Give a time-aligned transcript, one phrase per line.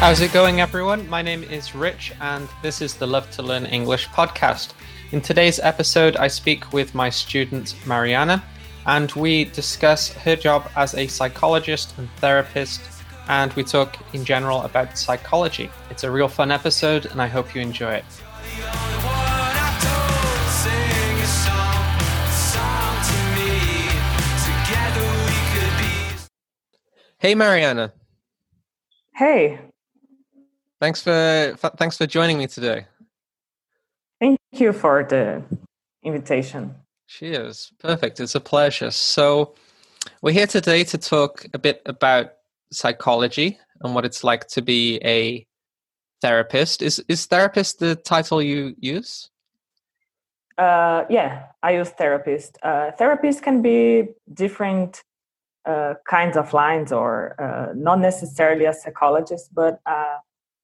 [0.00, 1.08] How's it going, everyone?
[1.08, 4.70] My name is Rich, and this is the Love to Learn English podcast.
[5.10, 8.44] In today's episode, I speak with my student Mariana,
[8.86, 12.80] and we discuss her job as a psychologist and therapist,
[13.26, 15.68] and we talk in general about psychology.
[15.90, 18.04] It's a real fun episode, and I hope you enjoy it.
[27.18, 27.92] Hey, Mariana.
[29.16, 29.58] Hey,
[30.80, 32.86] Thanks for thanks for joining me today.
[34.20, 35.42] thank you for the
[36.04, 36.74] invitation.
[37.08, 37.72] Cheers.
[37.78, 38.20] Perfect.
[38.20, 38.90] It's a pleasure.
[38.90, 39.54] So,
[40.22, 42.32] we're here today to talk a bit about
[42.70, 45.46] psychology and what it's like to be a
[46.22, 46.82] therapist.
[46.82, 49.30] Is is therapist the title you use?
[50.58, 52.58] Uh, yeah, I use therapist.
[52.62, 55.02] Uh, therapist can be different
[55.64, 60.18] uh, kinds of lines, or uh, not necessarily a psychologist, but uh,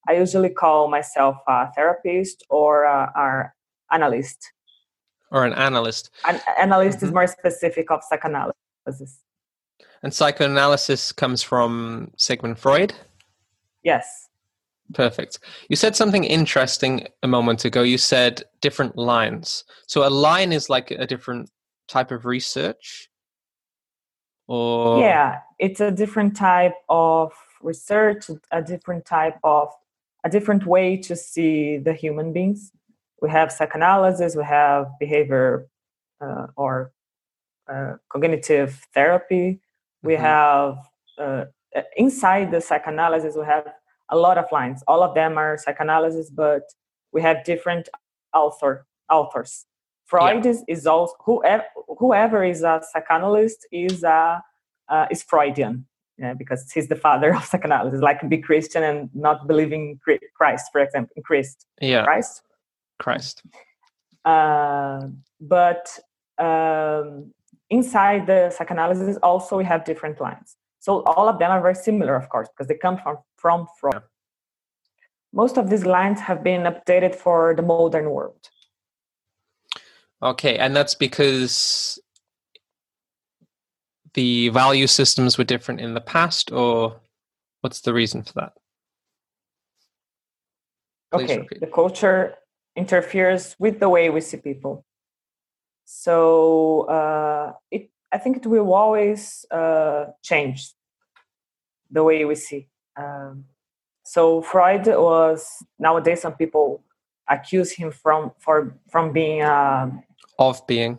[0.09, 3.55] I usually call myself a therapist or our
[3.91, 4.53] analyst.
[5.31, 6.11] Or an analyst?
[6.25, 7.15] An analyst is Mhm.
[7.15, 9.21] more specific of psychoanalysis.
[10.03, 12.95] And psychoanalysis comes from Sigmund Freud?
[13.83, 14.29] Yes.
[14.93, 15.39] Perfect.
[15.69, 17.83] You said something interesting a moment ago.
[17.83, 19.65] You said different lines.
[19.87, 21.51] So a line is like a different
[21.89, 23.11] type of research?
[24.47, 27.33] Or Yeah, it's a different type of
[27.63, 29.73] research, a different type of,
[30.25, 32.72] a different way to see the human beings.
[33.22, 35.69] We have psychoanalysis, we have behavior
[36.20, 36.92] uh, or
[37.70, 39.61] uh, cognitive therapy.
[40.02, 40.20] We Mhm.
[40.20, 40.78] have,
[41.19, 41.45] uh,
[41.97, 43.67] inside the psychoanalysis, we have
[44.11, 44.83] a lot of lines.
[44.86, 46.62] All of them are psychoanalysis, but
[47.12, 47.89] we have different
[48.33, 49.67] author authors.
[50.06, 51.64] Freud is, is also whoever
[51.98, 54.42] whoever is a psychoanalyst is a
[54.89, 55.86] uh, is Freudian,
[56.19, 58.01] yeah, because he's the father of psychoanalysis.
[58.01, 59.98] Like be Christian and not believing
[60.36, 62.42] Christ, for example, in Christ, yeah, Christ.
[62.98, 63.42] Christ.
[64.25, 65.08] Uh,
[65.41, 65.98] but
[66.39, 67.33] um,
[67.70, 70.57] inside the psychoanalysis, also we have different lines.
[70.80, 74.02] So all of them are very similar, of course, because they come from from Freud.
[75.33, 78.48] Most of these lines have been updated for the modern world.
[80.23, 81.98] Okay, and that's because
[84.14, 87.01] the value systems were different in the past, or
[87.61, 88.52] what's the reason for that?
[91.13, 91.61] Please okay repeat.
[91.61, 92.35] the culture
[92.77, 94.85] interferes with the way we see people
[95.85, 100.73] so uh, it i think it will always uh, change
[101.91, 103.45] the way we see um,
[104.05, 106.83] so freud was nowadays some people
[107.29, 110.02] accuse him from for from being um,
[110.39, 110.98] Of being.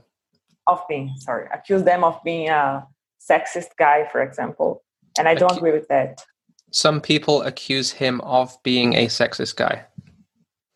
[0.67, 2.87] of being sorry accuse them of being a
[3.29, 4.83] sexist guy for example
[5.17, 6.23] and i don't agree with that
[6.71, 9.85] Some people accuse him of being a sexist guy.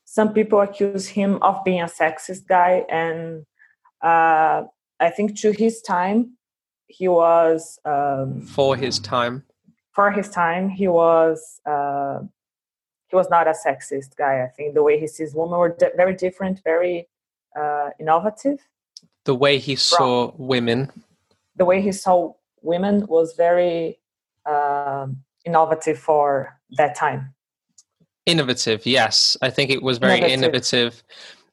[0.05, 3.45] some people accuse him of being a sexist guy and
[4.09, 4.63] uh,
[4.99, 6.19] i think to his time
[6.87, 9.43] he was um, For his time.
[9.97, 12.19] for his time he was uh,
[13.09, 16.15] he was not a sexist guy i think the way he sees women were very
[16.15, 17.07] different very
[17.59, 18.59] uh, innovative
[19.25, 20.79] The way he saw women.
[21.61, 22.17] the way he saw
[22.61, 23.99] women was very
[24.45, 27.33] um, innovative for that time
[28.25, 29.37] Innovative, yes.
[29.41, 30.43] I think it was very Innovative.
[30.43, 31.03] innovative.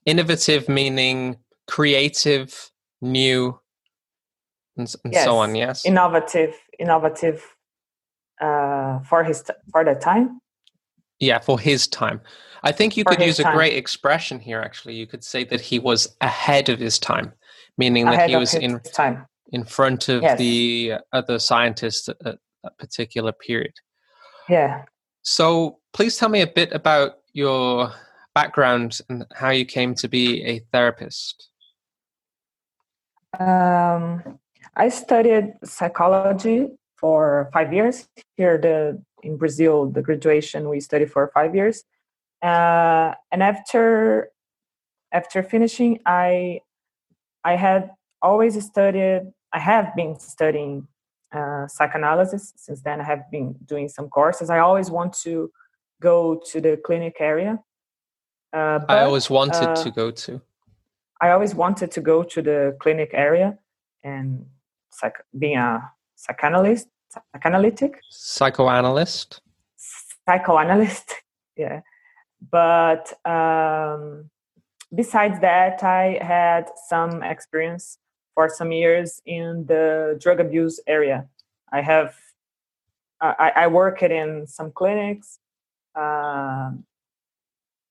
[0.04, 1.36] Innovative meaning
[1.66, 3.58] creative, new,
[4.76, 5.24] and, and Yes.
[5.24, 5.86] so on, yes?
[5.86, 7.42] innovative innovative
[8.42, 10.40] uh, for his t- for that time
[11.18, 12.20] Yeah, for his time.
[12.62, 14.96] I think you For could use a great expression here, actually.
[14.96, 17.32] You could say that he was ahead of his time,
[17.78, 20.38] meaning that he was his in, time in front of Yes.
[20.38, 23.74] the other scientists at at that particular period.
[24.48, 24.84] yeah
[25.22, 27.92] So please tell me a bit about your
[28.34, 31.50] background and how you came to be a therapist.
[33.38, 34.38] Um,
[34.76, 38.59] I studied psychology for five years here.
[38.59, 41.82] The in Brazil, the graduation we studied for five years,
[42.42, 44.30] uh, and after
[45.12, 46.60] after finishing, I
[47.44, 47.91] I had
[48.22, 49.33] always studied.
[49.53, 50.86] I have been studying
[51.33, 53.01] uh, psychoanalysis since then.
[53.01, 54.51] I have been doing some courses.
[54.51, 55.51] I always want to
[56.01, 57.59] go to the clinic area.
[58.53, 60.41] Uh, I always wanted uh, to go to.
[61.21, 63.59] I always wanted to go to the clinic area
[64.04, 64.47] and
[64.91, 66.89] psych- being a psychoanalyst,
[67.33, 69.41] psychoanalytic, Psychoanalyst.
[70.27, 71.15] psychoanalyst.
[71.59, 71.80] Yeah.
[72.51, 74.28] But um,
[74.95, 77.97] besides that, I had some experience
[78.36, 81.27] for some years in the drug abuse area.
[81.72, 82.15] I have,
[83.21, 85.41] I, I worked in some clinics.
[85.97, 86.71] uh,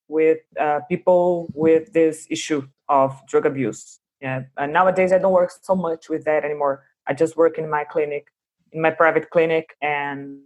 [0.07, 3.99] with uh, people with this issue of drug abuse.
[4.21, 6.85] Yeah, and nowadays I don't work so much with that anymore.
[7.07, 8.27] I just work in my clinic,
[8.71, 10.39] in my private clinic, and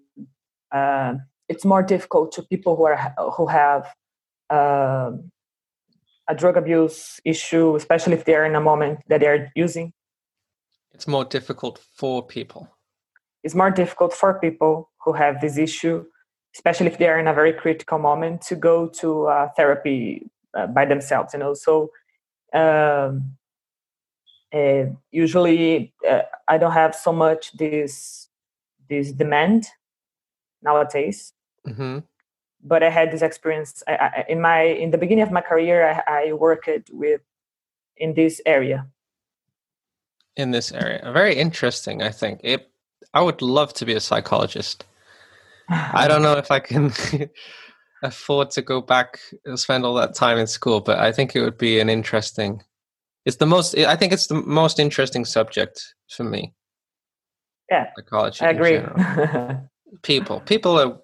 [0.71, 1.15] uh,
[1.47, 3.93] it's more difficult to people who are who have
[4.49, 5.11] uh,
[6.29, 9.91] a drug abuse issue, especially if they are in a moment that they are using.
[10.93, 12.69] It's more difficult for people.
[13.43, 16.05] It's more difficult for people who have this issue,
[16.55, 20.67] especially if they are in a very critical moment, to go to uh, therapy uh,
[20.67, 21.33] by themselves.
[21.33, 21.89] You know, so
[22.53, 23.37] um,
[24.53, 28.29] uh, usually uh, I don't have so much this
[28.87, 29.67] this demand
[30.61, 31.33] nowadays.
[31.67, 31.99] Mm-hmm
[32.63, 36.03] but I had this experience I, I, in my in the beginning of my career.
[36.07, 37.21] I, I worked with
[37.97, 38.87] in this area.
[40.35, 42.01] In this area, very interesting.
[42.01, 42.69] I think it.
[43.13, 44.85] I would love to be a psychologist.
[45.69, 46.91] I don't know if I can
[48.03, 51.41] afford to go back and spend all that time in school, but I think it
[51.41, 52.63] would be an interesting.
[53.25, 53.77] It's the most.
[53.77, 56.53] I think it's the most interesting subject for me.
[57.69, 58.45] Yeah, psychology.
[58.45, 58.81] I agree.
[60.01, 60.97] people, people are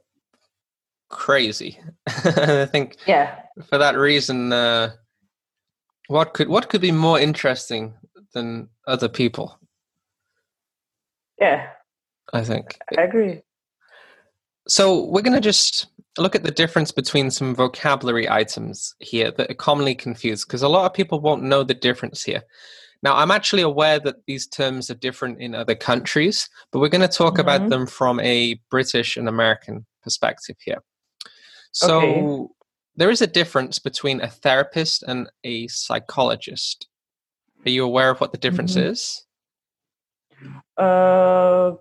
[1.10, 1.80] crazy.
[2.08, 3.40] I think yeah.
[3.70, 4.92] For that reason, uh,
[6.08, 7.94] what could what could be more interesting
[8.34, 9.60] than other people?
[11.40, 11.68] Yeah,
[12.34, 13.42] I think I agree.
[14.68, 15.88] So we're going to just
[16.18, 20.68] look at the difference between some vocabulary items here that are commonly confused because a
[20.68, 22.42] lot of people won't know the difference here.
[23.04, 27.08] Now, I'm actually aware that these terms are different in other countries, but we're going
[27.08, 27.42] to talk mm-hmm.
[27.42, 30.82] about them from a British and American perspective here.
[31.76, 32.54] So okay.
[32.96, 36.88] there is a difference between a therapist and a psychologist.
[37.66, 38.92] Are you aware of what the difference mm-hmm.
[38.92, 39.26] is?
[40.78, 41.74] Uh,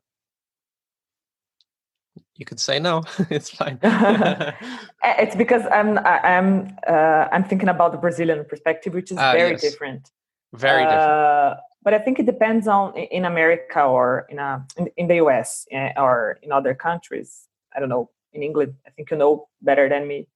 [2.35, 3.05] you could say no.
[3.31, 3.79] it's fine.
[3.85, 9.53] it's because I'm I'm uh, I'm thinking about the Brazilian perspective, which is uh, very
[9.53, 9.61] yes.
[9.61, 10.11] different.
[10.55, 11.61] Very uh, different.
[11.85, 15.67] But I think it depends on in America or in a in, in the US
[15.71, 17.47] eh, or in other countries.
[17.77, 18.75] I don't know in England.
[18.87, 20.27] I think you know better than me.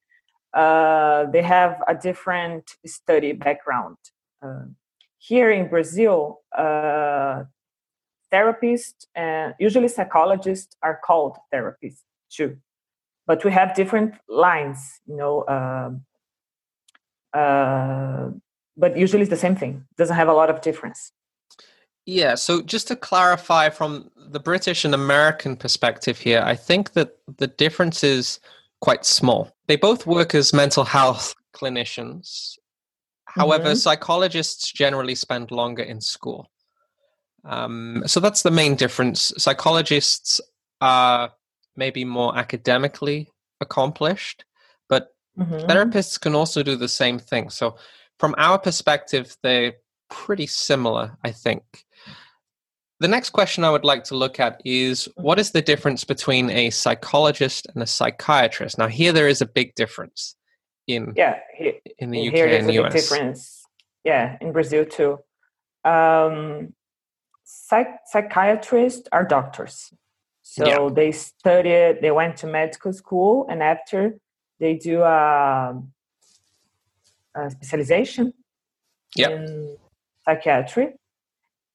[0.55, 3.97] Uh, they have a different study background.
[4.43, 4.67] Uh,
[5.19, 7.43] here in Brazil, uh,
[8.33, 12.57] therapists and usually psychologists are called therapists too,
[13.27, 15.01] but we have different lines.
[15.07, 16.05] You know, um,
[17.35, 18.31] uh,
[18.77, 19.85] but usually it's the same thing.
[19.97, 21.13] Doesn't have a lot of difference.
[22.07, 27.17] Yeah, so just to clarify from the British and American perspective here, I think that
[27.39, 28.41] the difference is
[28.81, 29.51] quite small.
[29.67, 32.59] They both work as mental health clinicians.
[33.25, 33.75] However, mm-hmm.
[33.75, 36.51] psychologists generally spend longer in school.
[37.45, 39.33] Um, so that's the main difference.
[39.37, 40.41] Psychologists
[40.81, 41.33] are
[41.77, 43.29] maybe more academically
[43.61, 44.45] accomplished,
[44.89, 45.67] but mm-hmm.
[45.71, 47.51] therapists can also do the same thing.
[47.51, 47.77] So,
[48.19, 49.75] from our perspective, they're
[50.11, 51.63] pretty similar, I think.
[53.01, 56.51] The next question I would like to look at is what is the difference between
[56.51, 58.77] a psychologist and a psychiatrist?
[58.77, 60.35] Now, here there is a big difference
[60.89, 62.93] in yeah here, in the UK here and the US.
[62.93, 63.65] difference.
[64.05, 65.19] Yeah, in Brazil too.
[65.85, 66.75] Um,
[67.45, 69.93] psych- psychiatrists are doctors,
[70.43, 70.89] so yeah.
[70.93, 71.99] they studied.
[72.03, 74.19] They went to medical school, and after
[74.59, 75.81] they do a,
[77.37, 78.33] a specialization
[79.15, 79.31] yep.
[79.31, 79.77] in
[80.25, 80.95] psychiatry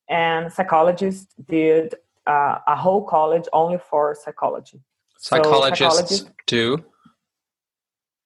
[0.10, 1.96] and psychologists did
[2.28, 4.82] uh, a whole college only for psychology.
[5.18, 6.86] Psychologists, so psychologists do.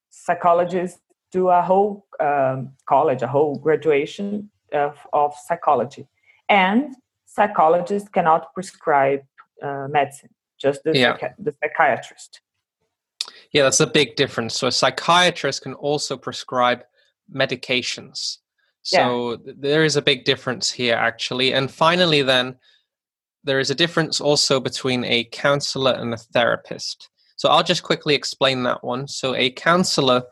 [0.09, 0.99] Psychologists
[1.31, 6.07] do a whole um, college, a whole graduation of, of psychology,
[6.49, 9.21] and psychologists cannot prescribe
[9.61, 10.29] uh, medicine.
[10.57, 11.17] Just the, yeah.
[11.17, 12.41] psychi- the psychiatrist.
[13.51, 14.55] Yeah, that's a big difference.
[14.55, 16.83] So a psychiatrist can also prescribe
[17.33, 18.37] medications.
[18.87, 19.53] So yeah.
[19.57, 21.53] there is a big difference here, actually.
[21.53, 22.55] And finally, then,
[23.43, 27.09] there is a difference also between a counselor and a therapist.
[27.35, 29.09] So I'll just quickly explain that one.
[29.09, 30.23] So a counselor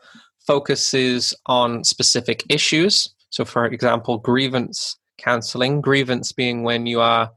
[0.46, 3.14] focuses on specific issues.
[3.28, 7.30] So, for example, grievance counseling, grievance being when you are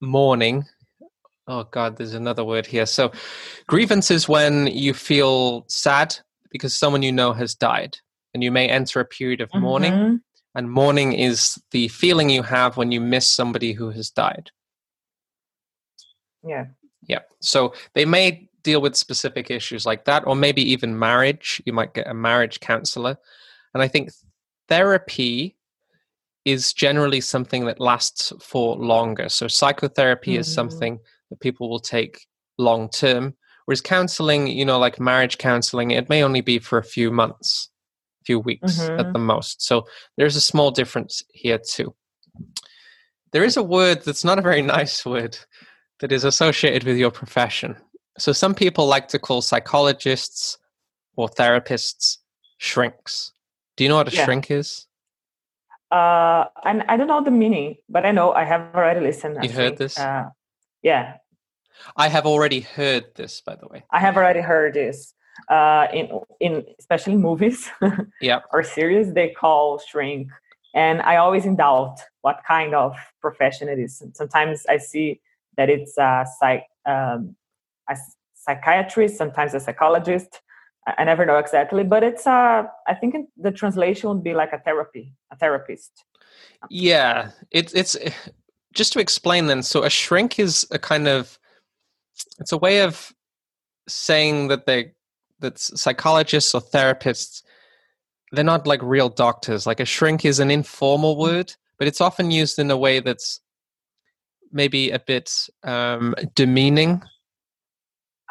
[0.00, 0.64] mourning.
[1.46, 2.86] Oh, God, there's another word here.
[2.86, 3.12] So,
[3.66, 6.16] grievance is when you feel sad
[6.50, 7.98] because someone you know has died
[8.34, 9.92] and you may enter a period of mourning.
[9.92, 10.16] Mm-hmm.
[10.54, 14.50] And mourning is the feeling you have when you miss somebody who has died.
[16.42, 16.66] Yeah.
[17.06, 17.20] Yeah.
[17.40, 21.62] So they may deal with specific issues like that, or maybe even marriage.
[21.64, 23.16] You might get a marriage counselor.
[23.74, 24.10] And I think
[24.68, 25.56] therapy
[26.44, 29.28] is generally something that lasts for longer.
[29.28, 30.40] So psychotherapy mm-hmm.
[30.40, 30.98] is something
[31.30, 32.26] that people will take
[32.58, 33.34] long term,
[33.70, 37.68] Whereas counseling, you know, like marriage counseling, it may only be for a few months,
[38.24, 39.00] few weeks mm-hmm.
[39.00, 39.62] at the most.
[39.62, 39.86] So
[40.16, 41.94] there's a small difference here too.
[43.32, 45.38] There is a word that's not a very nice word
[46.00, 47.76] that is associated with your profession.
[48.18, 50.58] So some people like to call psychologists
[51.16, 52.18] or therapists
[52.58, 53.32] shrinks.
[53.76, 54.24] Do you know what a yeah.
[54.24, 54.86] shrink is?
[55.90, 59.38] Uh, and I don't know the meaning, but I know I have already listened.
[59.42, 59.98] You heard this?
[59.98, 60.28] Uh,
[60.82, 61.16] yeah.
[61.96, 63.84] I have already heard this, by the way.
[63.90, 65.14] I have already heard this.
[65.48, 67.70] Uh, in in especially movies,
[68.20, 70.28] yeah, or series, they call shrink,
[70.74, 74.02] and I always in doubt what kind of profession it is.
[74.12, 75.20] Sometimes I see
[75.56, 77.36] that it's a psych, um,
[77.88, 77.96] a
[78.34, 80.40] psychiatrist, sometimes a psychologist,
[80.86, 84.58] I never know exactly, but it's uh I think the translation would be like a
[84.58, 86.04] therapy, a therapist.
[86.70, 88.12] Yeah, it's it's eh,
[88.74, 89.62] just to explain then.
[89.62, 91.38] So a shrink is a kind of
[92.38, 93.12] it's a way of
[93.88, 94.92] saying that they
[95.40, 97.42] that psychologists or therapists
[98.32, 99.66] they're not like real doctors.
[99.66, 103.40] Like a shrink is an informal word, but it's often used in a way that's
[104.52, 105.32] maybe a bit
[105.64, 107.02] um, demeaning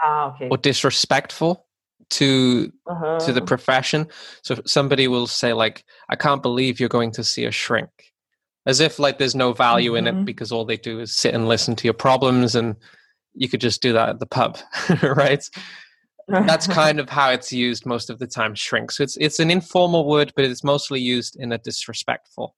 [0.01, 0.49] ah, okay.
[0.49, 1.65] or disrespectful
[2.11, 3.19] to uh-huh.
[3.19, 3.45] to the uh-huh.
[3.45, 4.07] profession
[4.41, 7.89] so somebody will say like i can't believe you're going to see a shrink
[8.65, 9.97] as if like there's no value mm-hmm.
[9.97, 10.25] in it mm-hmm.
[10.25, 12.75] because all they do is sit and listen to your problems and
[13.35, 14.57] you could just do that at the pub
[15.03, 15.47] right
[16.29, 19.51] that's kind of how it's used most of the time shrink so it's it's an
[19.51, 22.55] informal word but it's mostly used in a disrespectful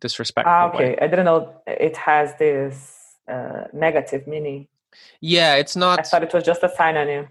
[0.00, 0.98] disrespectful ah, okay way.
[1.00, 4.66] i didn't know it has this uh, negative meaning
[5.20, 7.28] yeah it's not i thought it was just a synonym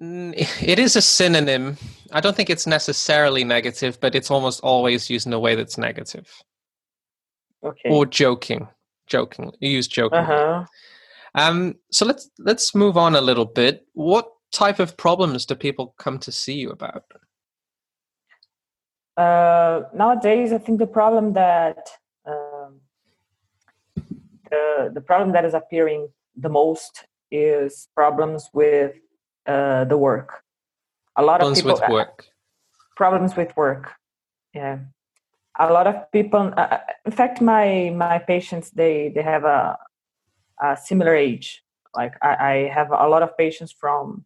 [0.00, 1.76] it is a synonym.
[2.12, 5.76] I don't think it's necessarily negative, but it's almost always used in a way that's
[5.76, 6.26] negative.
[7.62, 7.90] Okay.
[7.90, 8.66] Or joking.
[9.06, 9.52] Joking.
[9.60, 10.18] You use joking.
[10.18, 10.64] Uh-huh.
[11.34, 13.86] Um, so let's let's move on a little bit.
[13.92, 17.04] What type of problems do people come to see you about?
[19.16, 21.90] Uh, nowadays, I think the problem that
[22.26, 22.80] um,
[24.50, 28.94] the the problem that is appearing the most is problems with
[29.46, 30.42] uh, the work.
[31.16, 32.26] A lot problems of people with work.
[32.96, 33.92] problems with work.
[34.54, 34.78] Yeah,
[35.58, 36.52] a lot of people.
[36.56, 39.76] Uh, in fact, my my patients they they have a,
[40.60, 41.62] a similar age.
[41.94, 44.24] Like I, I, have a lot of patients from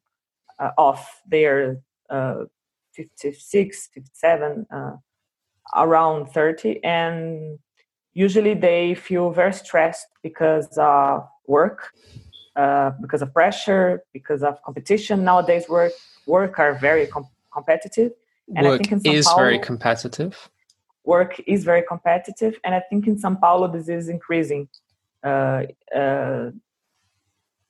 [0.59, 2.45] uh, off their uh,
[2.93, 4.97] 56, 57, uh,
[5.75, 7.59] around 30, and
[8.12, 11.93] usually they feel very stressed because of work
[12.57, 15.25] uh, because of pressure, because of competition.
[15.25, 15.93] Nowadays, work
[16.26, 18.12] work are very com- competitive,
[18.55, 20.50] and work I think in São Paulo, very competitive.
[21.05, 24.69] Work is very competitive, and I think in São Paulo this is increasing.
[25.25, 25.62] Uh,
[25.97, 26.50] uh,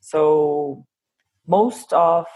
[0.01, 0.85] so
[1.47, 2.27] most of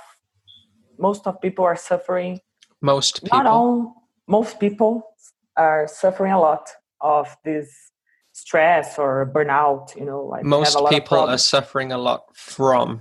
[0.99, 2.41] most of people are suffering.
[2.81, 3.39] Most people.
[3.39, 4.09] Not all.
[4.27, 5.15] Most people
[5.57, 6.71] are suffering a lot
[7.01, 7.93] of this
[8.33, 13.01] stress or burnout you know like most people are suffering a lot from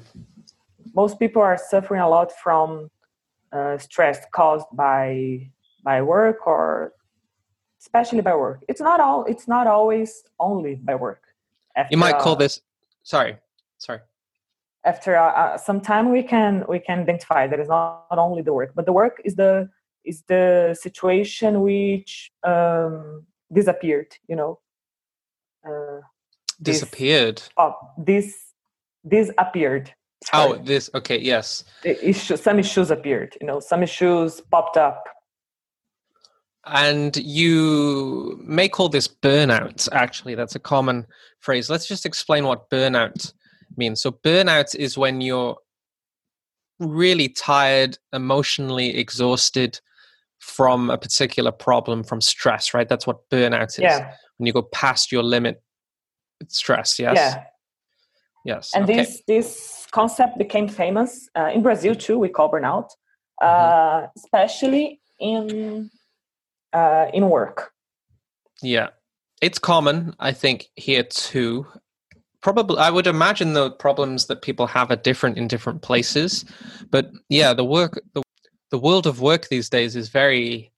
[0.95, 2.89] most people are suffering a lot from
[3.51, 5.47] uh, stress caused by
[5.83, 6.91] by work or
[7.79, 11.26] especially by work it's not all it's not always only by work
[11.77, 12.61] after, you might call uh, this
[13.03, 13.37] sorry
[13.77, 13.99] sorry
[14.85, 18.41] after uh, uh, some time we can we can identify that it's not, not only
[18.41, 19.69] the work but the work is the
[20.03, 24.59] is the situation which um, disappeared you know
[25.67, 26.01] uh,
[26.61, 27.37] disappeared.
[27.37, 28.53] This, oh, this
[29.03, 29.93] this appeared.
[30.23, 30.59] Sorry.
[30.59, 31.19] Oh, this okay.
[31.19, 33.37] Yes, the issue, some issues appeared.
[33.39, 35.07] You know, some issues popped up.
[36.71, 39.87] And you may call this burnout.
[39.91, 41.05] Actually, that's a common
[41.39, 41.69] phrase.
[41.69, 43.33] Let's just explain what burnout
[43.75, 44.01] means.
[44.01, 45.57] So, burnout is when you're
[46.79, 49.79] really tired, emotionally exhausted
[50.39, 52.87] from a particular problem, from stress, right?
[52.87, 53.79] That's what burnout is.
[53.79, 55.61] Yeah when you go past your limit
[56.47, 57.43] stress yes yeah
[58.45, 58.97] yes and okay.
[58.97, 62.89] this this concept became famous uh, in brazil too we call burnout
[63.41, 64.05] uh, mm-hmm.
[64.15, 65.89] especially in
[66.77, 67.71] uh, in work
[68.61, 68.87] yeah
[69.41, 71.65] it's common i think here too
[72.41, 76.45] probably i would imagine the problems that people have are different in different places
[76.89, 78.21] but yeah the work the,
[78.71, 80.71] the world of work these days is very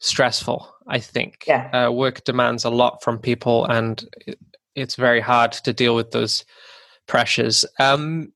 [0.00, 0.74] stressful.
[0.88, 1.68] I think yeah.
[1.70, 4.38] uh, work demands a lot from people, and it,
[4.74, 6.44] it's very hard to deal with those
[7.06, 7.64] pressures.
[7.78, 8.32] Um,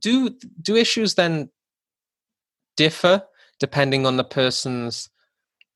[0.00, 1.50] do do issues then
[2.76, 3.22] differ
[3.60, 5.10] depending on the person's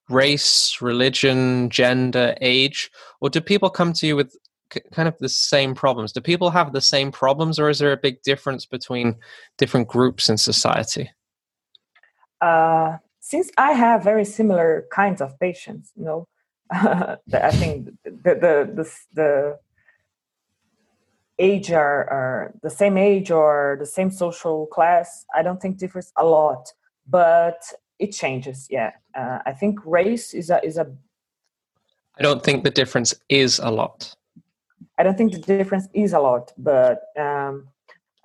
[0.08, 4.36] race, religion, gender, age, or do people come to you with
[4.72, 6.12] c- kind of the same problems?
[6.12, 9.16] Do people have the same problems, or is there a big difference between
[9.58, 11.10] different groups in society?
[12.40, 16.28] Uh, since I have very similar kinds of patients, you know,
[16.70, 19.58] I think the the the, the
[21.38, 25.24] age are, are the same age or the same social class.
[25.34, 26.72] I don't think differs a lot,
[27.06, 27.60] but
[27.98, 28.66] it changes.
[28.70, 30.86] Yeah, uh, I think race is a is a.
[32.18, 34.14] I don't think the difference is a lot.
[34.98, 37.68] I don't think the difference is a lot, but um,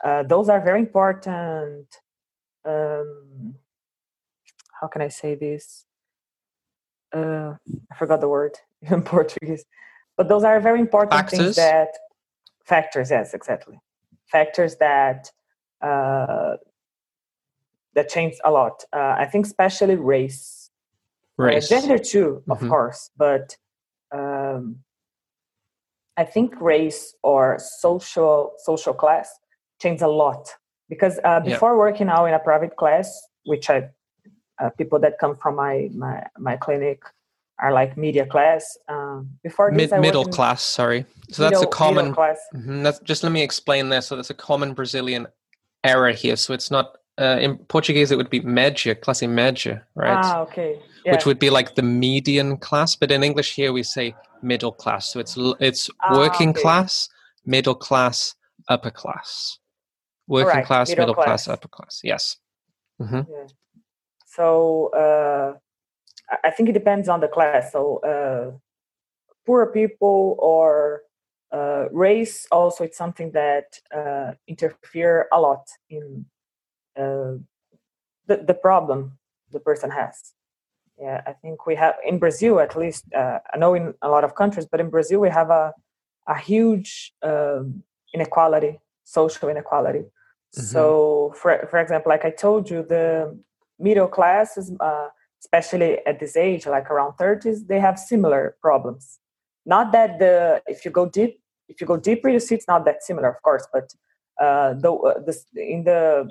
[0.03, 1.87] uh, those are very important.
[2.63, 3.55] Um,
[4.79, 5.85] how can I say this?
[7.13, 7.55] Uh,
[7.91, 9.65] I forgot the word in Portuguese,
[10.15, 11.39] but those are very important Factors?
[11.39, 11.89] things that
[12.65, 13.11] factors.
[13.11, 13.79] Yes, exactly.
[14.27, 15.29] Factors that
[15.81, 16.55] uh,
[17.95, 18.83] that change a lot.
[18.93, 20.69] Uh, I think especially race,
[21.39, 22.69] Uh, gender too, of Mhm.
[22.69, 23.57] course, but
[24.11, 24.83] um,
[26.17, 29.27] I think race or social social class
[29.81, 30.55] change a lot
[30.89, 31.53] because uh, Yeah.
[31.53, 33.07] before working now in a private class,
[33.45, 33.89] which I
[34.61, 37.01] uh, people that come from my my my clinic
[37.57, 38.77] are like media class.
[38.87, 40.61] Um, before Mid, this, middle class.
[40.61, 41.05] Sorry.
[41.31, 42.05] So that's a common.
[42.05, 42.39] middle class.
[42.53, 44.07] Mhm, That's, just let me explain this.
[44.07, 45.27] So that's a common Brazilian
[45.83, 46.35] error here.
[46.35, 48.11] So it's not uh, in Portuguese.
[48.11, 50.17] It would be média, classe média, right?
[50.25, 50.79] Ah, okay.
[51.05, 51.13] Yeah.
[51.13, 55.11] Which would be like the median class, but in English here we say middle class.
[55.11, 56.61] So it's it's Ah, working okay.
[56.61, 57.09] class,
[57.45, 58.35] middle class,
[58.67, 59.57] upper class.
[60.27, 61.45] Working Alright, class, middle middle class.
[61.45, 61.53] class.
[61.53, 62.01] upper class.
[62.03, 62.37] Yes.
[62.99, 63.47] hmm Yeah.
[64.25, 65.53] So uh,
[66.33, 67.71] I- I think it depends on the class.
[67.71, 68.51] So uh,
[69.45, 71.01] poor people or
[71.51, 73.67] uh, race also it's something that
[73.99, 76.25] uh, interfere a lot in
[76.97, 77.33] uh,
[78.27, 79.17] the the problem
[79.51, 80.33] the person has.
[80.99, 83.05] Yeah, I think we have in Brazil at least.
[83.13, 85.73] Uh, I know in a lot of countries, but in Brazil we have a
[86.27, 87.83] a huge um,
[88.13, 90.05] inequality, social inequality.
[90.53, 93.39] So, for for example, like I told you, the
[93.79, 95.07] middle classes, uh,
[95.39, 99.19] especially at this age, like around thirties, they have similar problems.
[99.65, 102.83] Not that the if you go deep, if you go deeper, you see it's not
[102.83, 103.93] that similar, of course, but
[104.41, 106.29] uh, the, uh, the in the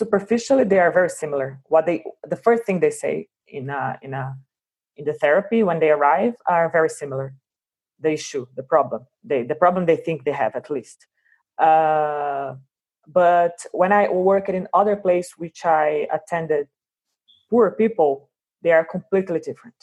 [0.00, 1.48] superficially they are very similar.
[1.72, 1.98] What they
[2.34, 3.14] the first thing they say
[3.58, 4.24] in a, in a
[4.98, 7.26] in the therapy when they arrive are very similar.
[8.04, 10.98] The issue, the problem, they the problem they think they have at least.
[11.68, 12.54] Uh,
[13.22, 15.86] but when I work in other place which I
[16.18, 16.64] attended,
[17.50, 18.10] poor people,
[18.62, 19.78] they are completely different.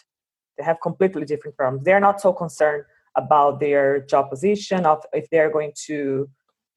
[0.58, 1.84] They have completely different problems.
[1.86, 2.84] They are not so concerned
[3.24, 5.98] about their job position, of if they are going to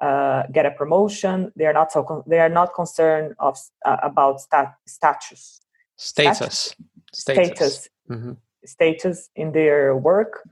[0.01, 1.53] uh, get a promotion.
[1.57, 2.03] They are not so.
[2.03, 5.61] Con- they are not concerned of uh, about stat- status,
[5.97, 6.67] Status.
[7.13, 8.33] status, hmm
[8.65, 10.47] status in their work.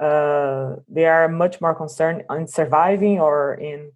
[0.00, 3.92] Uh, they are much more concerned on surviving or in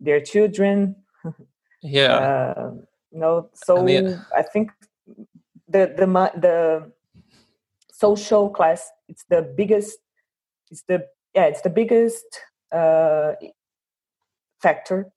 [0.00, 0.96] their children
[1.82, 2.14] Yeah.
[2.16, 2.70] uh,
[3.10, 4.70] you know so the- i think
[5.68, 6.06] the the
[6.40, 6.92] the
[7.92, 9.98] social class it's the biggest
[10.70, 12.26] it's the yeah it's the biggest
[12.72, 13.32] uh,
[14.60, 15.08] factor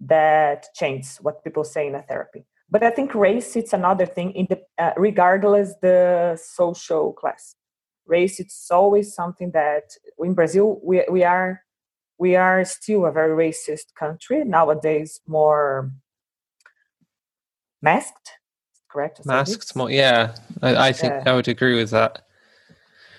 [0.00, 4.32] that changes what people say in a therapy but i think race it's another thing
[4.32, 7.54] in the uh, regardless the social class
[8.06, 9.84] race it's always something that
[10.18, 11.62] in brazil we, we are
[12.18, 15.90] we are still a very racist country nowadays more
[17.82, 18.40] masked
[18.90, 19.24] correct?
[19.24, 19.90] Masked more.
[19.90, 20.34] Yeah.
[20.62, 21.32] I, I think Yeah.
[21.32, 22.22] I would agree with that.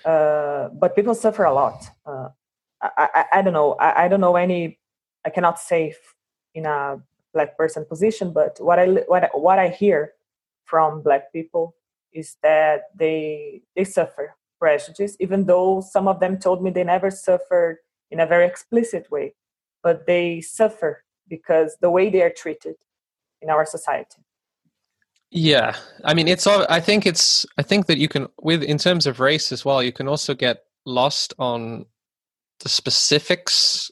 [0.04, 1.84] uh, but people suffer a lot.
[2.04, 2.28] Uh,
[2.82, 3.74] I, I, I don't know.
[3.74, 4.78] I, I don't know any.
[5.24, 5.94] I cannot say
[6.54, 6.98] in a
[7.32, 10.12] black person position, but what I what what I hear
[10.64, 11.74] from black people
[12.12, 17.10] is that they they suffer prejudice, even though some of them told me they never
[17.10, 17.78] suffered
[18.10, 19.34] in a very explicit way,
[19.82, 22.76] but they suffer because the way they are treated
[23.40, 24.22] in our society.
[25.30, 26.46] Yeah, I mean, it's.
[26.46, 27.46] I think it's.
[27.56, 30.34] I think that you can, with in terms of race as well, you can also
[30.34, 31.86] get lost on
[32.60, 33.90] the specifics.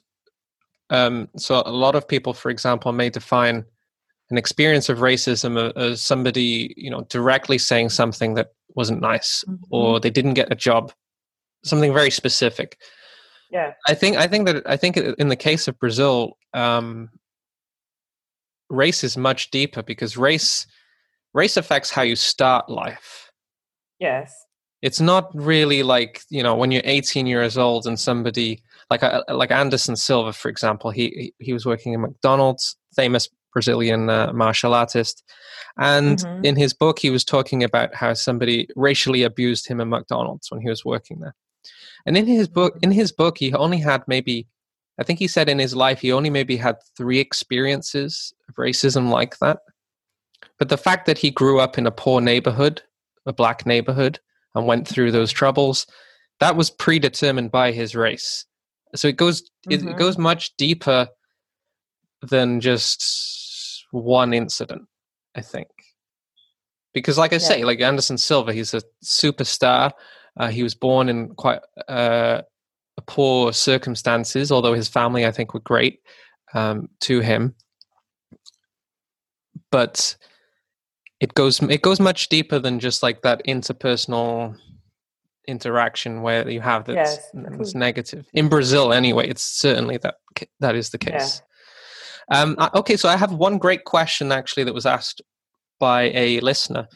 [0.90, 3.64] Um, so a lot of people, for example, may define
[4.31, 9.98] an experience of racism as somebody, you know, directly saying something that wasn't nice, or
[9.98, 10.92] they didn't get a job,
[11.64, 12.79] something very specific.
[13.50, 17.11] yeah, I think I think that I think in the case of Brazil, um,
[18.68, 20.66] race is much deeper because race
[21.35, 23.31] race affects how you start life.
[23.98, 24.33] yes,
[24.83, 29.22] It's not really like you know when you're 18 years old and somebody like uh,
[29.29, 34.74] like Anderson Silva, for example, he he- was working in McDonald's, famous Brazilian uh, martial
[34.74, 35.22] artist,
[35.79, 36.44] and Mhm.
[36.44, 40.61] in his book he was talking about how somebody racially abused him in McDonald's when
[40.61, 41.35] he was working there.
[42.07, 44.48] And in his book, in his book, he only had maybe,
[44.98, 49.11] I think he said in his life he only maybe had three experiences of racism
[49.11, 49.59] like that.
[50.59, 52.83] But the fact that he grew up in a poor neighborhood,
[53.26, 54.18] a black neighborhood,
[54.55, 55.87] and went through those troubles,
[56.38, 58.46] that was predetermined by his race.
[58.94, 59.88] So it goes mm-hmm.
[59.88, 61.09] it goes much deeper
[62.22, 64.87] than just one incident,
[65.35, 65.68] I think.
[66.92, 67.40] Because, like I yeah.
[67.40, 69.92] say, like Anderson Silva, he's a superstar.
[70.37, 72.42] Uh, he was born in quite uh,
[73.07, 76.00] poor circumstances, although his family, I think, were great
[76.55, 77.55] um, to him.
[79.70, 80.16] But
[81.20, 84.57] it goes it goes much deeper than just like that interpersonal
[85.48, 87.31] interaction where you have this, yes.
[87.59, 90.16] this negative in brazil anyway it's certainly that
[90.61, 91.42] that is the case
[92.31, 92.40] yeah.
[92.40, 95.22] um, okay so i have one great question actually that was asked
[95.79, 96.87] by a listener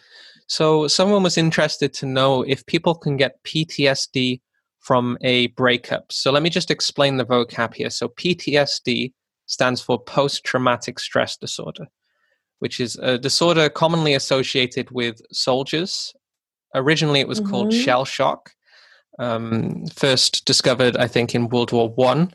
[0.46, 4.40] so someone was interested to know if people can get ptsd
[4.80, 9.12] from a breakup so let me just explain the vocab here so ptsd
[9.46, 11.87] stands for post-traumatic stress disorder
[12.64, 16.14] which is a disorder commonly associated with soldiers.
[16.74, 17.50] Originally, it was mm-hmm.
[17.50, 18.54] called shell shock.
[19.18, 22.32] Um, first discovered, I think, in World War One,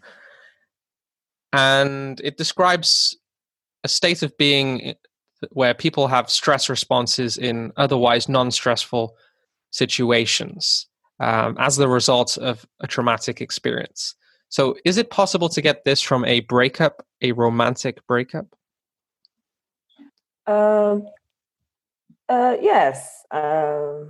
[1.51, 3.17] and it describes
[3.83, 4.95] a state of being
[5.51, 9.15] where people have stress responses in otherwise non-stressful
[9.71, 10.87] situations
[11.19, 14.15] um, as the result of a traumatic experience.
[14.49, 18.47] So, is it possible to get this from a breakup, a romantic breakup?
[20.47, 20.99] Uh,
[22.27, 23.23] uh, yes.
[23.29, 24.05] Uh,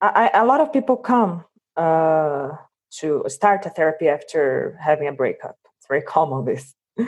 [0.00, 1.44] I, a lot of people come
[1.76, 2.50] uh,
[3.00, 5.56] to start a therapy after having a breakup.
[5.78, 6.44] It's very common.
[6.44, 6.74] This,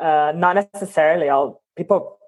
[0.00, 2.18] uh, not necessarily all people.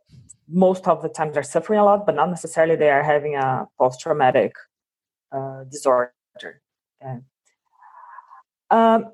[0.50, 3.66] Most of the times are suffering a lot, but not necessarily they are having a
[3.78, 4.52] post-traumatic
[5.30, 6.12] uh, disorder.
[7.02, 7.18] Yeah.
[8.70, 9.12] Um,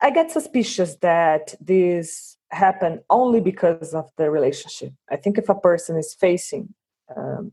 [0.00, 4.92] I get suspicious that this happen only because of the relationship.
[5.10, 6.74] I think if a person is facing
[7.16, 7.52] um,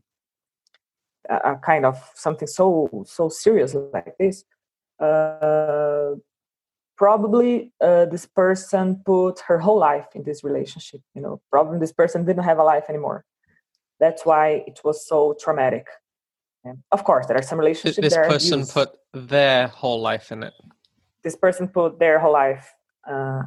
[1.28, 4.44] a, kind of something so so serious like this,
[5.00, 6.12] uh,
[6.96, 11.00] probably uh, this person put her whole life in this relationship.
[11.14, 13.24] You know, probably this person didn't have a life anymore.
[14.00, 15.86] That's why it was so traumatic.
[16.64, 18.08] And of course, there are some relationships.
[18.08, 20.54] This person put their whole life in it.
[21.22, 22.72] This person put their whole life
[23.08, 23.42] uh,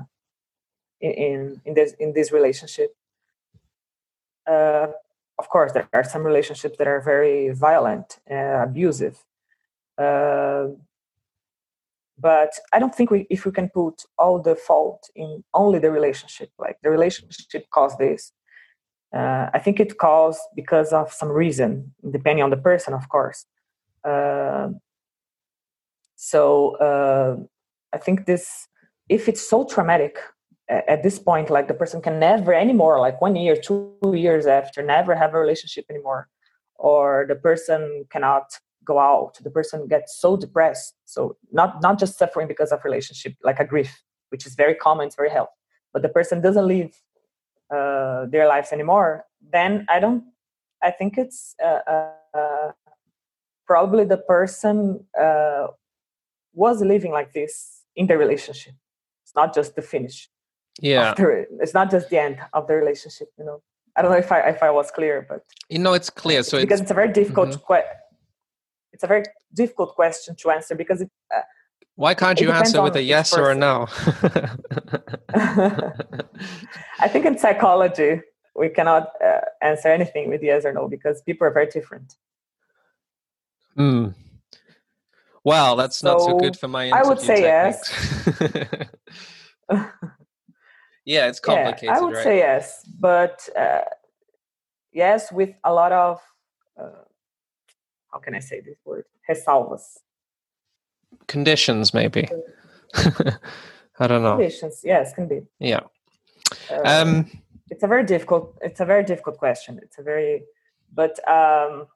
[1.01, 2.95] in in this in this relationship.
[4.45, 4.87] Uh,
[5.39, 9.23] of course, there are some relationships that are very violent, uh, abusive.
[9.97, 10.67] Uh,
[12.19, 15.91] but I don't think we, if we can put all the fault in only the
[15.91, 18.31] relationship, like the relationship caused this.
[19.15, 23.45] Uh, I think it caused because of some reason, depending on the person, of course.
[24.03, 24.69] Uh,
[26.15, 27.37] so uh,
[27.93, 28.67] I think this,
[29.07, 30.17] if it's so traumatic,
[30.69, 34.81] at this point like the person can never anymore like one year two years after
[34.81, 36.27] never have a relationship anymore.
[36.75, 38.45] Or the person cannot
[38.85, 39.39] go out.
[39.41, 40.93] The person gets so depressed.
[41.05, 45.07] So not not just suffering because of relationship like a grief which is very common
[45.07, 45.51] it's very healthy
[45.93, 46.91] but the person doesn't live
[47.73, 50.23] uh, their lives anymore then i don't
[50.81, 52.71] i think it's uh, uh,
[53.65, 55.67] probably the person uh,
[56.53, 58.73] was living like this in the relationship.
[59.23, 60.29] It's not just the finish
[60.81, 61.13] yeah
[61.61, 63.61] it's not just the end of the relationship you know
[63.95, 66.59] i don't know if i if i was clear but you know it's clear so
[66.59, 67.73] because it's, it's a very difficult mm-hmm.
[67.73, 67.83] que-
[68.93, 71.41] it's a very difficult question to answer because it, uh,
[71.95, 73.87] why can't you answer with a yes or a no
[76.99, 78.21] i think in psychology
[78.55, 82.15] we cannot uh, answer anything with yes or no because people are very different
[83.77, 84.07] Hmm.
[85.43, 86.89] Well, that's so not so good for my.
[86.89, 88.41] I would say techniques.
[89.69, 89.93] yes.
[91.07, 91.83] Yeah, it's complicated.
[91.83, 92.23] Yeah, I would right?
[92.23, 93.83] say yes, but uh,
[94.91, 96.19] yes, with a lot of
[96.77, 97.05] uh,
[98.11, 99.05] how can I say this word?
[99.29, 99.99] Ressalvas.
[101.27, 102.27] Conditions, maybe.
[103.99, 104.35] I don't know.
[104.35, 105.43] Conditions, yes, can be.
[105.59, 105.79] Yeah.
[106.69, 107.31] Uh, um,
[107.69, 108.57] it's a very difficult.
[108.61, 109.79] It's a very difficult question.
[109.81, 110.43] It's a very,
[110.93, 111.87] but um,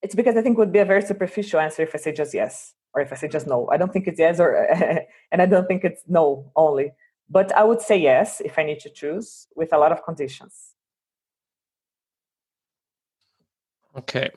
[0.00, 2.32] it's because I think it would be a very superficial answer if I say just
[2.32, 3.68] yes or if I say just no.
[3.70, 4.54] I don't think it's yes or
[5.32, 6.92] and I don't think it's no only.
[7.28, 10.74] But I would say yes if I need to choose with a lot of conditions.
[13.96, 14.30] Okay.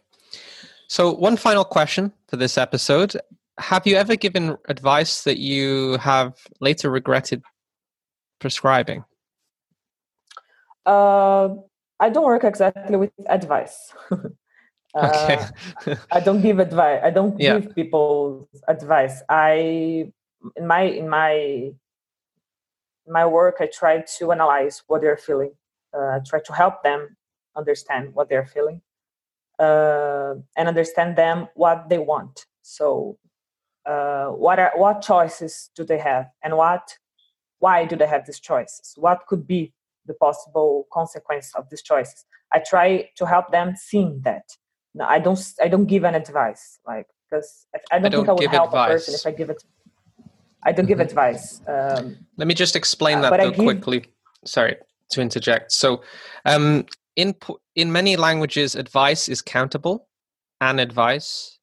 [0.87, 3.15] So one final question for this episode.
[3.59, 7.41] Have you ever given advice that you have later regretted
[8.39, 9.03] prescribing?
[10.85, 11.49] Uh,
[11.99, 13.93] I don't work exactly with advice.
[15.03, 15.35] Okay.
[15.35, 17.01] Uh, I don't give advice.
[17.03, 17.59] I don't Yeah.
[17.59, 19.23] give people advice.
[19.29, 20.11] I
[20.55, 21.71] in my in my
[23.07, 25.53] my work, I try to analyze what they're feeling.
[25.97, 27.15] Uh, try to help them
[27.55, 28.81] understand what they're feeling,
[29.59, 32.45] uh, and understand them what they want.
[32.61, 33.17] So,
[33.85, 36.97] uh, what are what choices do they have, and what
[37.59, 38.93] why do they have these choices?
[38.97, 39.73] What could be
[40.05, 42.25] the possible consequence of these choices?
[42.53, 44.45] I try to help them seeing that.
[44.97, 45.39] No, I don't.
[45.61, 48.51] I don't give an advice like because I, I don't, think don't I would give
[48.51, 49.63] help a person if I give it.
[50.63, 51.09] I don't give Mhm.
[51.09, 51.61] advice.
[51.67, 54.11] Um, Let me just explain Uh, that though give- quickly.
[54.45, 54.75] Sorry
[55.11, 55.71] to interject.
[55.71, 56.01] So,
[56.45, 57.35] um, in
[57.75, 60.07] in many languages, advice is countable,
[60.59, 61.59] and advice,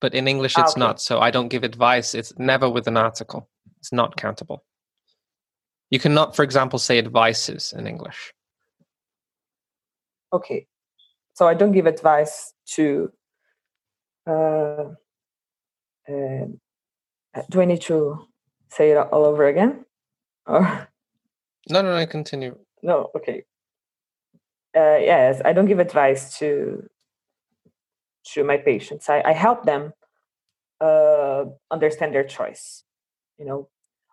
[0.00, 0.80] but in English Ah, it's okay.
[0.80, 1.00] not.
[1.00, 2.14] So I don't give advice.
[2.14, 3.48] It's never with an article.
[3.78, 4.62] It's not countable.
[5.90, 8.34] You cannot, for example, say advices in English.
[10.32, 10.66] okay,
[11.36, 13.12] so I don't give advice to.
[14.26, 14.94] Uh,
[16.08, 16.60] um,
[17.50, 18.26] do I need to
[18.70, 19.84] say it all over again?
[20.46, 20.88] Or
[21.68, 22.06] No, no, no.
[22.06, 22.56] Continue.
[22.82, 23.10] no?
[23.14, 23.44] Okay.
[24.74, 26.88] Uh, yes, I don't give advice to
[28.32, 29.08] to my patients.
[29.08, 29.92] I, I help them
[30.80, 32.82] uh, understand their choice.
[33.38, 33.68] You know,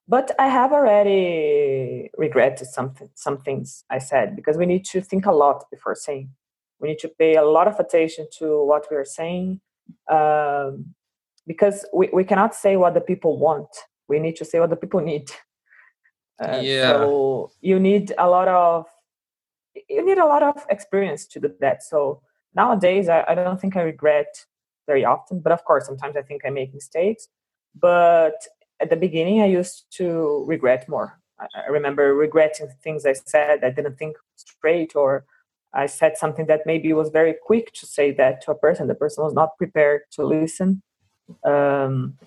[0.10, 5.26] but I have already regretted something some things I said because we need to think
[5.26, 6.30] a lot before saying.
[6.84, 9.62] We need to pay a lot of attention to what we are saying
[10.12, 10.94] um,
[11.48, 13.70] because we, we cannot say what the people want.
[14.10, 15.32] We need to say what the people need.
[16.42, 16.92] Uh, Yeah.
[16.92, 18.86] So you need a lot of
[19.96, 21.84] you need a lot of experience to do that.
[21.84, 22.22] So
[22.54, 24.32] nowadays, I, I don't think I regret
[24.86, 27.28] very often, but of course, sometimes I think I make mistakes.
[27.90, 28.38] But
[28.82, 31.20] at the beginning, I used to regret more.
[31.40, 33.64] I, I remember regretting things I said.
[33.64, 35.26] I didn't think straight, or
[35.74, 38.88] I said something that maybe was very quick to say that to a person.
[38.88, 40.84] The person was not prepared to listen.
[41.44, 42.18] Um,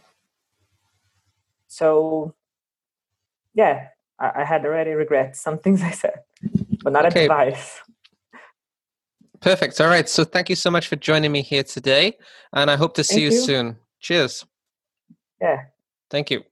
[1.69, 2.35] so,
[3.55, 6.21] yeah, I, I had already regret some things I said,
[6.83, 7.25] but not Okay.
[7.25, 7.81] advice.
[9.41, 9.81] Perfect.
[9.81, 10.09] All right.
[10.09, 12.17] So thank you so much for joining me here today,
[12.53, 13.41] and I hope to see you you.
[13.41, 13.77] soon.
[14.01, 14.45] Cheers.
[15.41, 15.65] Yeah.
[16.11, 16.43] Thank you.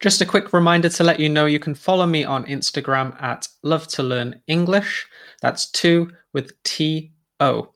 [0.00, 3.48] Just a quick reminder to let you know you can follow me on Instagram at
[3.64, 5.04] Love to Learn English.
[5.42, 7.74] That's to with T O.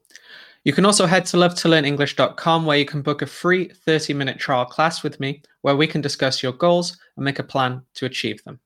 [0.64, 3.68] You can also head to love to learn lovetolearnenglish.com where you can book a free
[3.68, 7.42] 30 minute trial class with me where we can discuss your goals and make a
[7.42, 8.60] plan to achieve them.